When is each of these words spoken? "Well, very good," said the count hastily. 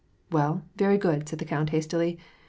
"Well, 0.31 0.63
very 0.77 0.97
good," 0.97 1.29
said 1.29 1.37
the 1.37 1.45
count 1.45 1.69
hastily. 1.69 2.17